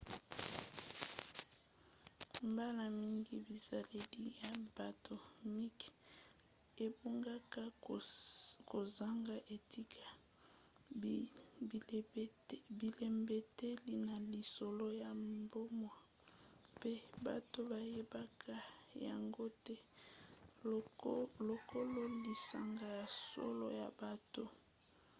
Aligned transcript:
mbala 2.51 2.83
mingi 2.99 3.35
bizaleli 3.47 4.23
ya 4.43 4.51
bato 4.77 5.15
mike 5.55 5.89
ebungaka 6.85 7.61
kozanga 8.69 9.35
etika 9.55 10.03
bilembeteli 12.79 13.95
na 14.07 14.15
lisolo 14.31 14.87
ya 15.03 15.11
bomoi 15.51 16.01
mpe 16.75 16.93
bato 17.25 17.59
bayebaka 17.71 18.55
yango 19.07 19.45
te 19.65 19.75
lokolo 21.49 22.01
lisanga 22.23 22.87
ya 22.99 23.05
solo 23.29 23.67
ya 23.79 23.87
bato 23.99 24.43